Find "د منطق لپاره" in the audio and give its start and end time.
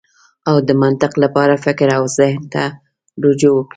0.67-1.61